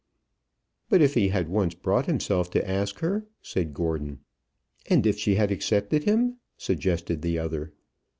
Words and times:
"But 0.89 1.03
if 1.03 1.13
he 1.13 1.27
had 1.27 1.47
once 1.47 1.75
brought 1.75 2.07
himself 2.07 2.49
to 2.53 2.67
ask 2.67 3.01
her?" 3.01 3.27
said 3.43 3.71
Gordon. 3.71 4.21
"And 4.89 5.05
if 5.05 5.19
she 5.19 5.35
had 5.35 5.51
accepted 5.51 6.05
him?" 6.05 6.37
suggested 6.57 7.21
the 7.21 7.37
other. 7.37 7.71